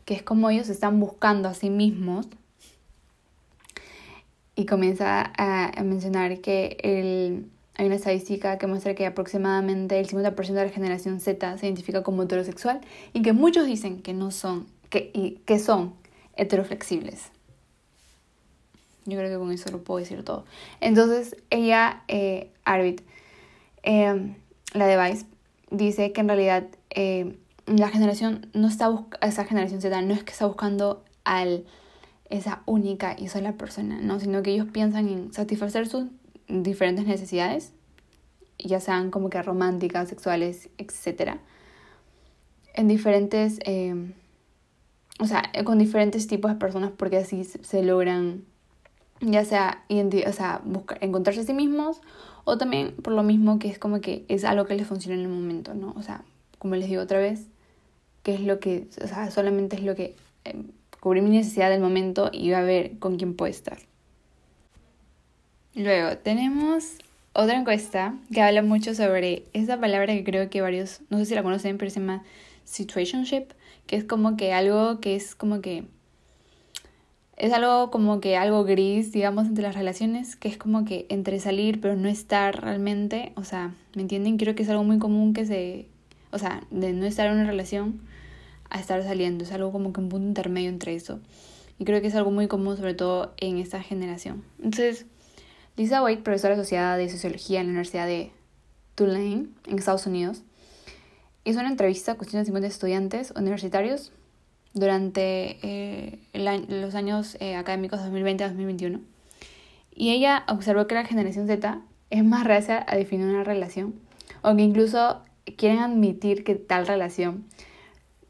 [0.05, 2.27] que es como ellos están buscando a sí mismos
[4.55, 7.45] y comienza a, mencionar que el
[7.77, 12.01] hay una estadística que muestra que aproximadamente el 50% de la generación Z se identifica
[12.01, 12.81] como heterosexual
[13.13, 15.93] y que muchos dicen que no son, que, y, que son
[16.37, 17.29] heteroflexibles.
[19.05, 20.43] Yo creo que con eso lo puedo decir todo.
[20.81, 23.01] Entonces, ella, eh, Arvid,
[23.83, 24.35] eh,
[24.77, 25.25] la de Vice,
[25.71, 28.89] dice que en realidad eh, la generación no está
[29.21, 31.65] esa generación Z no es que está buscando al
[32.29, 34.19] esa única y sola persona, ¿no?
[34.19, 36.07] Sino que ellos piensan en satisfacer sus
[36.47, 37.71] diferentes necesidades,
[38.59, 41.37] ya sean como que románticas, sexuales, etc.
[42.73, 44.13] En diferentes, eh,
[45.19, 48.43] o sea, con diferentes tipos de personas porque así se logran,
[49.21, 52.01] ya sea, o sea buscar, encontrarse a sí mismos
[52.47, 55.23] o también por lo mismo que es como que es algo que les funciona en
[55.23, 55.93] el momento, ¿no?
[55.97, 56.23] O sea,
[56.59, 57.47] como les digo otra vez,
[58.23, 60.55] que es lo que, o sea, solamente es lo que eh,
[61.01, 63.79] cubrir mi necesidad del momento y va a ver con quién puedo estar.
[65.75, 66.99] Luego tenemos
[67.33, 71.35] otra encuesta que habla mucho sobre esa palabra que creo que varios, no sé si
[71.35, 72.23] la conocen, pero se llama
[72.63, 73.47] situationship,
[73.87, 75.83] que es como que algo que es como que
[77.37, 81.39] es algo como que algo gris, digamos, entre las relaciones, que es como que entre
[81.39, 84.37] salir pero no estar realmente, o sea, ¿me entienden?
[84.37, 85.87] Creo que es algo muy común que se,
[86.31, 88.01] o sea, de no estar en una relación
[88.71, 91.19] a estar saliendo, es algo como que un punto intermedio entre eso.
[91.77, 94.43] Y creo que es algo muy común sobre todo en esta generación.
[94.57, 95.05] Entonces,
[95.75, 98.31] Lisa Wade, profesora asociada de Sociología en la Universidad de
[98.95, 100.41] Tulane, en Estados Unidos,
[101.45, 104.11] hizo una entrevista con 150 estudiantes universitarios
[104.79, 109.01] durante eh, los años eh, académicos 2020-2021.
[109.95, 113.95] Y ella observó que la generación Z es más reacia a definir una relación,
[114.41, 115.21] o que incluso
[115.57, 117.45] quieren admitir que tal relación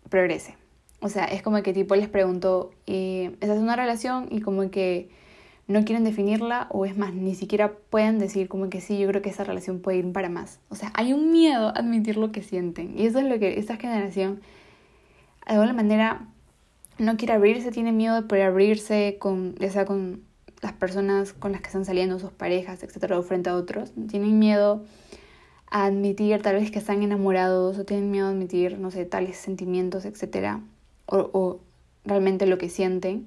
[0.10, 0.56] progrese.
[1.00, 4.28] O sea, es como que tipo les preguntó, eh, ¿esa es una relación?
[4.32, 5.10] Y como que
[5.68, 9.22] no quieren definirla o es más, ni siquiera pueden decir como que sí, yo creo
[9.22, 10.60] que esa relación puede ir para más.
[10.70, 13.60] O sea, hay un miedo a admitir lo que sienten y eso es lo que
[13.60, 14.42] esta generación
[15.46, 16.28] de alguna manera
[17.00, 20.24] no quiere abrirse, tiene miedo de poder abrirse con, ya sea con
[20.62, 23.92] las personas con las que están saliendo, sus parejas, etcétera, o frente a otros.
[24.10, 24.84] Tienen miedo
[25.70, 29.38] a admitir tal vez que están enamorados o tienen miedo a admitir, no sé, tales
[29.38, 30.62] sentimientos, etcétera,
[31.06, 31.60] o,
[32.06, 33.26] realmente lo que sienten.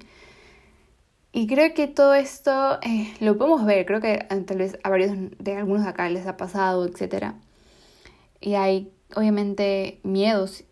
[1.33, 4.89] Y creo que todo esto eh, lo podemos ver, creo que eh, tal vez a
[4.89, 7.33] varios de algunos de acá les ha pasado, etc.
[8.41, 10.65] Y hay obviamente miedos.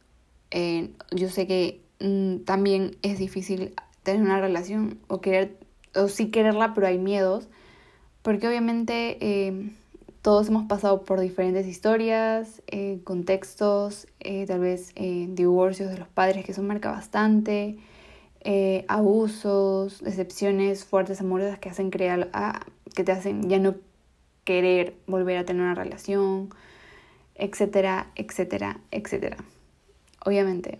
[0.51, 5.57] Eh, yo sé que mm, también es difícil tener una relación o querer,
[5.95, 7.47] o sí quererla, pero hay miedos.
[8.21, 9.71] Porque obviamente
[10.21, 12.61] todos hemos pasado por diferentes historias,
[13.05, 14.07] contextos,
[14.47, 17.77] tal vez divorcios de los padres que son marca bastante
[18.41, 22.61] eh, abusos, decepciones fuertes, amorosas que hacen crear, ah,
[22.95, 23.75] que te hacen ya no
[24.45, 26.49] querer volver a tener una relación,
[27.35, 29.37] etcétera, etcétera, etcétera.
[30.25, 30.79] Obviamente.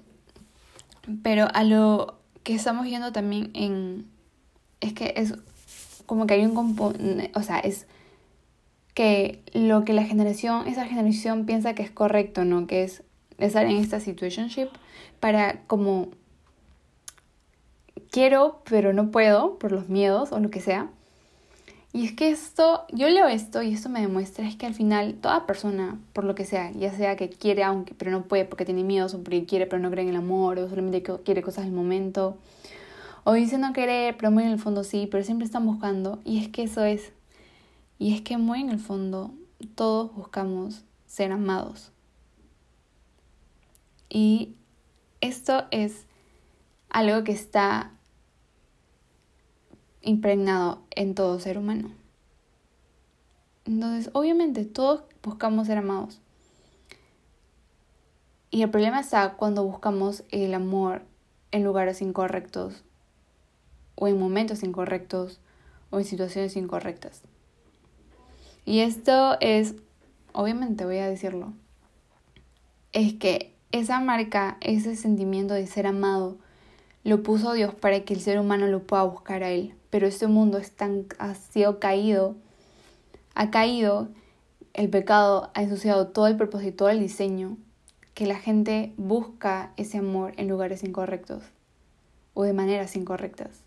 [1.24, 4.08] Pero a lo que estamos viendo también en...
[4.82, 5.34] Es que es
[6.06, 7.86] como que hay un componente, o sea, es
[8.96, 12.66] que lo que la generación, esa generación piensa que es correcto, ¿no?
[12.66, 13.04] Que es
[13.38, 14.70] estar en esta situationship
[15.20, 16.10] para como
[18.12, 20.90] quiero, pero no puedo por los miedos o lo que sea.
[21.92, 25.16] Y es que esto, yo leo esto y esto me demuestra es que al final
[25.16, 28.64] toda persona, por lo que sea, ya sea que quiere aunque pero no puede porque
[28.64, 31.66] tiene miedos o porque quiere pero no cree en el amor o solamente quiere cosas
[31.66, 32.38] del momento,
[33.24, 36.40] o dice no querer pero muy en el fondo sí, pero siempre están buscando y
[36.40, 37.12] es que eso es.
[37.98, 39.32] Y es que muy en el fondo
[39.76, 41.92] todos buscamos ser amados.
[44.10, 44.56] Y
[45.22, 46.06] esto es
[46.90, 47.92] algo que está
[50.02, 51.92] impregnado en todo ser humano.
[53.66, 56.22] Entonces, obviamente, todos buscamos ser amados.
[58.52, 61.04] Y el problema está cuando buscamos el amor
[61.52, 62.84] en lugares incorrectos,
[63.96, 65.40] o en momentos incorrectos,
[65.92, 67.22] o en situaciones incorrectas.
[68.66, 69.76] Y esto es,
[70.34, 71.54] obviamente voy a decirlo,
[72.92, 76.38] es que esa marca, ese sentimiento de ser amado,
[77.04, 79.76] lo puso Dios para que el ser humano lo pueda buscar a Él.
[79.90, 82.36] Pero este mundo es tan, ha sido caído,
[83.36, 84.10] ha caído,
[84.74, 87.58] el pecado ha ensuciado todo el propósito, todo el diseño,
[88.14, 91.42] que la gente busca ese amor en lugares incorrectos
[92.34, 93.62] o de maneras incorrectas.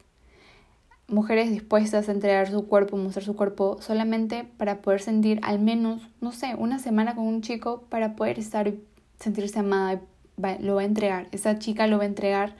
[1.09, 6.03] Mujeres dispuestas a entregar su cuerpo, mostrar su cuerpo solamente para poder sentir al menos,
[6.21, 8.73] no sé, una semana con un chico para poder estar
[9.19, 10.01] sentirse amada,
[10.61, 11.29] lo va a entregar.
[11.33, 12.55] Esa chica lo va a entregar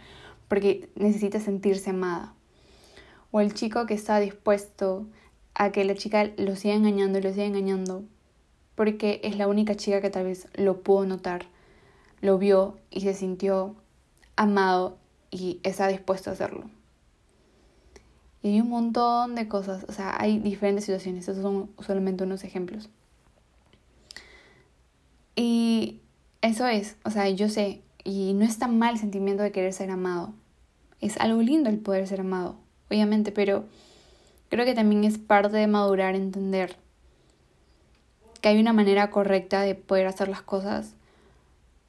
[0.49, 2.35] porque necesita sentirse amada.
[3.33, 5.07] O el chico que está dispuesto
[5.55, 8.05] a que la chica lo siga engañando y lo siga engañando
[8.75, 11.47] porque es la única chica que tal vez lo pudo notar,
[12.21, 13.77] lo vio y se sintió
[14.37, 14.99] amado
[15.31, 16.71] y está dispuesto a hacerlo.
[18.43, 22.43] Y hay un montón de cosas, o sea, hay diferentes situaciones, estos son solamente unos
[22.45, 22.91] ejemplos.
[25.37, 26.01] Y
[26.41, 29.73] eso es, o sea, yo sé, y no es tan mal el sentimiento de querer
[29.73, 30.35] ser amado.
[31.01, 32.57] Es algo lindo el poder ser amado,
[32.93, 33.65] obviamente, pero
[34.51, 36.77] creo que también es parte de madurar, entender
[38.43, 40.95] que hay una manera correcta de poder hacer las cosas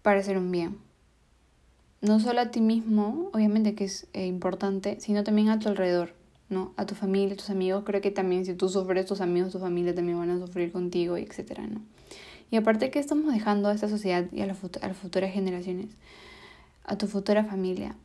[0.02, 0.78] para hacer un bien.
[2.00, 6.13] No solo a ti mismo, obviamente que es eh, importante, sino también a tu alrededor,
[6.50, 6.74] ¿no?
[6.78, 7.84] A tu familia, a tus amigos.
[7.86, 11.18] Creo que también si tú sufres, tus amigos, tu familia también van a sufrir contigo,
[11.18, 11.82] etcétera, ¿no?
[12.50, 15.88] Y aparte, ¿qué estamos dejando a esta sociedad y a, las futuras generaciones?
[16.86, 17.96] A tu futura familia.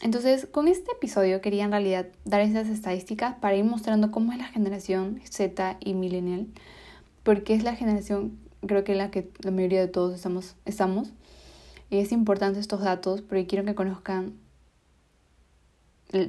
[0.00, 4.38] Entonces, con este episodio quería en realidad dar esas estadísticas para ir mostrando cómo es
[4.38, 6.46] la generación Z y millennial,
[7.24, 11.10] porque es la generación, creo que la que la mayoría de todos estamos, estamos.
[11.90, 14.34] Y es importante estos datos porque quiero que conozcan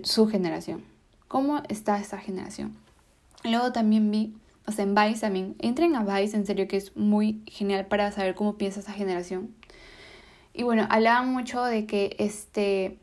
[0.04, 0.84] su generación.
[1.28, 2.76] ¿Cómo está esta generación?
[3.44, 4.34] Luego también vi
[4.70, 5.56] o sea, en Vice también.
[5.58, 9.56] Entren a Vice, en serio, que es muy genial para saber cómo piensa esa generación.
[10.54, 13.00] Y bueno, hablaban mucho de que este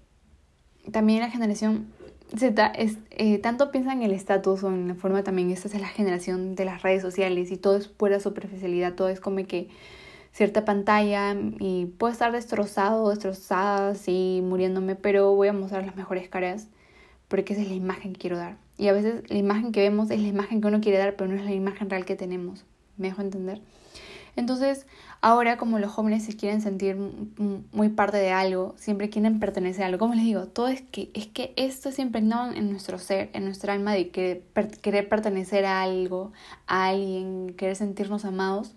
[0.93, 1.87] también la generación
[2.35, 5.81] Z es, eh, tanto piensa en el estatus o en la forma también, esta es
[5.81, 9.69] la generación de las redes sociales y todo es pura superficialidad, todo es como que
[10.33, 16.29] cierta pantalla y puedo estar destrozado, destrozada, así, muriéndome, pero voy a mostrar las mejores
[16.29, 16.69] caras
[17.29, 18.57] porque esa es la imagen que quiero dar.
[18.77, 21.31] Y a veces la imagen que vemos es la imagen que uno quiere dar, pero
[21.31, 22.65] no es la imagen real que tenemos.
[22.97, 23.61] ¿Me dejo entender?
[24.37, 24.87] Entonces,
[25.23, 29.87] ahora como los jóvenes se quieren sentir muy parte de algo, siempre quieren pertenecer a
[29.87, 33.31] algo, como les digo, todo es que, es que esto siempre no en nuestro ser,
[33.33, 34.43] en nuestra alma de querer,
[34.83, 36.33] querer pertenecer a algo,
[36.67, 38.75] a alguien, querer sentirnos amados.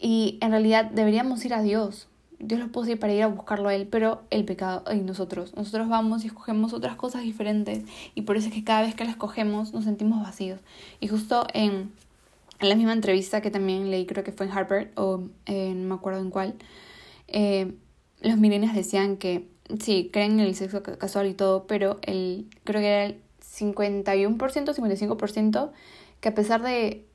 [0.00, 3.74] Y en realidad deberíamos ir a Dios, Dios lo puso para ir a buscarlo a
[3.74, 5.54] Él, pero el pecado y nosotros.
[5.56, 9.04] Nosotros vamos y escogemos otras cosas diferentes y por eso es que cada vez que
[9.04, 10.60] las escogemos nos sentimos vacíos.
[11.00, 11.92] Y justo en,
[12.60, 15.94] en la misma entrevista que también leí, creo que fue en Harvard o no me
[15.94, 16.54] acuerdo en cuál,
[17.28, 17.74] eh,
[18.20, 19.48] los milenios decían que
[19.80, 24.74] sí, creen en el sexo casual y todo, pero el, creo que era el 51%,
[24.74, 25.70] 55%,
[26.20, 27.06] que a pesar de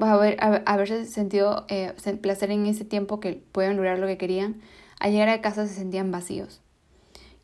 [0.00, 4.60] haber, haberse sentido eh, placer en ese tiempo que pueden lograr lo que querían,
[4.98, 6.60] al llegar a casa se sentían vacíos.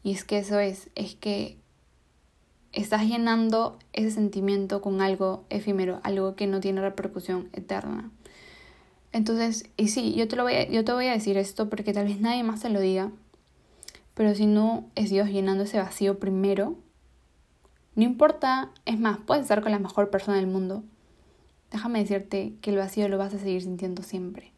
[0.03, 1.60] Y es que eso es, es que
[2.73, 8.11] estás llenando ese sentimiento con algo efímero, algo que no tiene repercusión eterna.
[9.13, 11.93] Entonces, y sí, yo te, lo voy a, yo te voy a decir esto porque
[11.93, 13.11] tal vez nadie más te lo diga,
[14.15, 16.77] pero si no es Dios llenando ese vacío primero,
[17.97, 20.85] no importa, es más, puedes estar con la mejor persona del mundo,
[21.73, 24.53] déjame decirte que el vacío lo vas a seguir sintiendo siempre,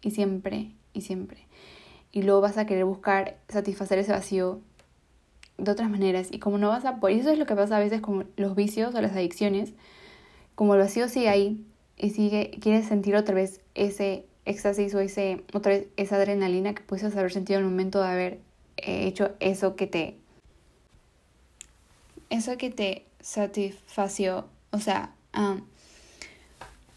[0.00, 1.46] y siempre, y siempre.
[2.12, 4.62] Y luego vas a querer buscar satisfacer ese vacío
[5.58, 6.28] de otras maneras.
[6.30, 8.26] Y como no vas a poder, y eso es lo que pasa a veces con
[8.36, 9.72] los vicios o las adicciones,
[10.54, 11.64] como el vacío sigue ahí
[11.96, 16.82] y sigue, quieres sentir otra vez ese éxtasis o ese, otra vez esa adrenalina que
[16.82, 18.40] puedes haber sentido en el momento de haber
[18.78, 20.16] eh, hecho eso que te,
[22.30, 25.60] eso que te satisfació, o sea, um,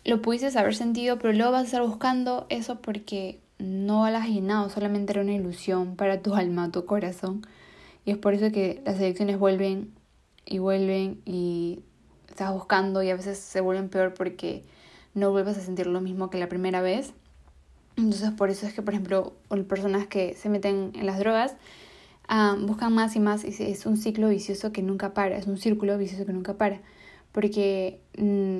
[0.06, 4.28] lo pudieses haber sentido, pero luego vas a estar buscando eso porque no lo has
[4.28, 7.46] llenado, solamente era una ilusión para tu alma, tu corazón.
[8.06, 9.94] Y es por eso que las adicciones vuelven
[10.46, 11.84] y vuelven y
[12.28, 14.64] estás buscando y a veces se vuelven peor porque
[15.14, 17.14] no vuelves a sentir lo mismo que la primera vez.
[17.98, 19.34] Entonces por eso es que, por ejemplo,
[19.68, 21.56] personas que se meten en las drogas
[22.28, 25.58] ah, buscan más y más y es un ciclo vicioso que nunca para, es un
[25.58, 26.82] círculo vicioso que nunca para,
[27.32, 28.60] porque mm,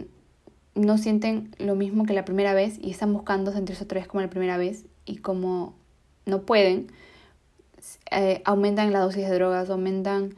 [0.76, 4.22] no sienten lo mismo que la primera vez y están buscando sentirse otra vez como
[4.22, 5.76] la primera vez y como
[6.26, 6.92] no pueden,
[8.10, 10.36] eh, aumentan la dosis de drogas, aumentan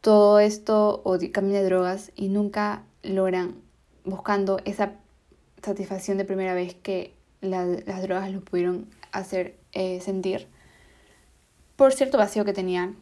[0.00, 3.56] todo esto o cambian de drogas y nunca logran
[4.04, 4.92] buscando esa
[5.62, 10.48] satisfacción de primera vez que las drogas lo pudieron hacer eh, sentir
[11.76, 12.96] por cierto vacío que tenían.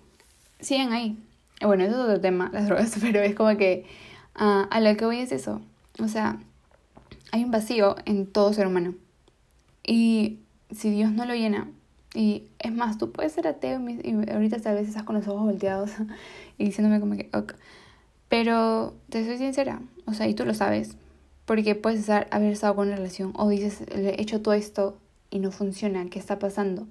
[0.60, 1.16] Siguen ahí.
[1.62, 3.86] Bueno, eso es otro tema, las drogas, pero es como que
[4.34, 5.62] ah, a lo que voy es eso.
[6.02, 6.38] O sea,
[7.32, 8.94] hay un vacío en todo ser humano.
[9.86, 10.40] Y
[10.70, 11.68] si Dios no lo llena,
[12.14, 15.42] y es más, tú puedes ser ateo y ahorita tal vez estás con los ojos
[15.42, 15.90] volteados
[16.58, 17.54] y diciéndome como que, ok.
[18.28, 20.96] Pero te soy sincera, o sea, y tú lo sabes,
[21.44, 24.96] porque puedes estar, haber estado con una relación o dices, he hecho todo esto
[25.30, 26.86] y no funciona, ¿qué está pasando?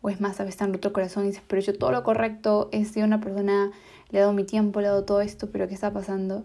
[0.00, 2.02] O es más, a veces en otro corazón y dices, pero he hecho todo lo
[2.02, 3.70] correcto, he sido una persona,
[4.10, 6.44] le he dado mi tiempo, le he dado todo esto, pero ¿qué está pasando?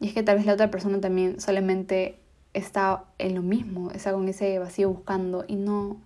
[0.00, 2.18] Y es que tal vez la otra persona también solamente
[2.54, 6.00] está en lo mismo, está con ese vacío buscando y no,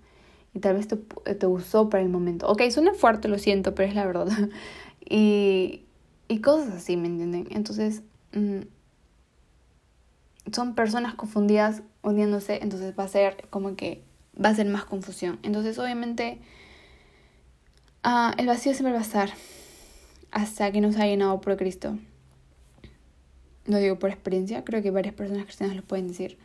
[0.56, 2.48] y tal vez te, te usó para el momento.
[2.48, 4.26] Ok, suena fuerte, lo siento, pero es la verdad.
[5.06, 5.82] y,
[6.28, 7.46] y cosas así, ¿me entienden?
[7.50, 8.02] Entonces,
[8.32, 8.60] mm,
[10.50, 14.02] son personas confundidas uniéndose, entonces va a ser como que
[14.42, 15.38] va a ser más confusión.
[15.42, 16.38] Entonces, obviamente,
[18.02, 19.28] uh, el vacío siempre va a estar
[20.30, 21.98] hasta que nos haya llenado por Cristo.
[23.66, 26.38] Lo digo por experiencia, creo que varias personas cristianas lo pueden decir.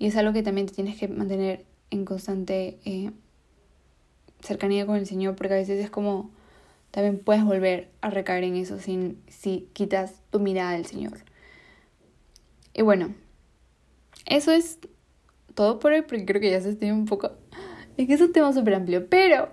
[0.00, 3.12] Y es algo que también te tienes que mantener en constante eh,
[4.44, 6.30] cercanía con el Señor, porque a veces es como
[6.90, 11.18] también puedes volver a recaer en eso sin, si quitas tu mirada del Señor.
[12.72, 13.14] Y bueno,
[14.26, 14.78] eso es
[15.54, 17.32] todo por hoy, porque creo que ya se estoy un poco.
[17.96, 19.48] Es que es un tema súper amplio, pero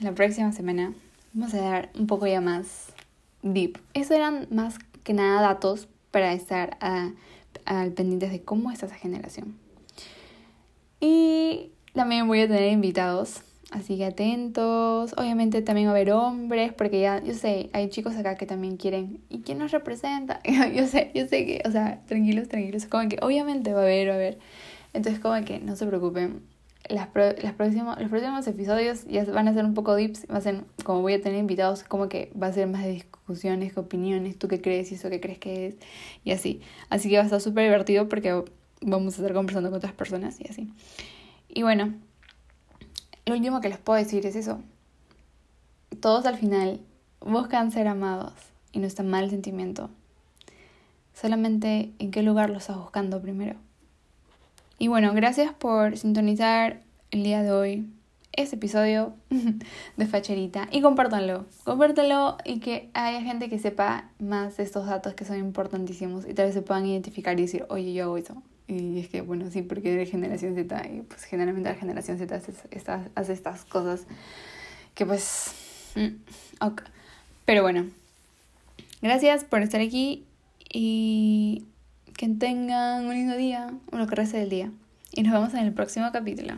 [0.00, 0.94] la próxima semana
[1.32, 2.92] vamos a dar un poco ya más
[3.42, 3.78] deep.
[3.94, 9.58] Eso eran más que nada datos para estar al pendiente de cómo está esa generación.
[11.00, 15.14] Y también voy a tener invitados, así que atentos.
[15.16, 18.76] Obviamente también va a haber hombres, porque ya, yo sé, hay chicos acá que también
[18.76, 19.20] quieren.
[19.28, 20.40] ¿Y quién nos representa?
[20.74, 22.86] yo sé, yo sé que, o sea, tranquilos, tranquilos.
[22.86, 24.38] Como que obviamente va a haber, va a haber.
[24.92, 26.42] Entonces, como que no se preocupen.
[26.88, 30.40] Las, las próximos, los próximos episodios ya van a ser un poco dips, va a
[30.40, 34.38] ser, como voy a tener invitados, como que va a ser más de discusiones, opiniones,
[34.38, 35.76] tú qué crees y eso qué crees que es,
[36.22, 36.60] y así.
[36.88, 38.40] Así que va a estar súper divertido porque
[38.82, 40.72] vamos a estar conversando con otras personas y así.
[41.48, 41.92] Y bueno,
[43.26, 44.60] lo último que les puedo decir es eso.
[46.00, 46.80] Todos al final
[47.20, 48.32] buscan ser amados
[48.72, 49.90] y no está mal el sentimiento.
[51.12, 53.56] Solamente en qué lugar lo estás buscando primero.
[54.78, 57.88] Y bueno, gracias por sintonizar el día de hoy
[58.32, 59.14] este episodio
[59.96, 65.14] de Facherita y compártanlo, compártanlo y que haya gente que sepa más de estos datos
[65.14, 68.42] que son importantísimos y tal vez se puedan identificar y decir, oye, yo hago eso.
[68.68, 72.34] Y es que, bueno, sí, porque eres generación Z y pues generalmente la generación Z
[72.34, 74.06] hace estas, hace estas cosas
[74.94, 75.52] que pues...
[75.94, 76.16] Mm,
[76.60, 76.82] ok.
[77.44, 77.86] Pero bueno,
[79.02, 80.24] gracias por estar aquí
[80.72, 81.64] y
[82.16, 84.70] que tengan un lindo día o lo que resta del día.
[85.12, 86.54] Y nos vemos en el próximo capítulo.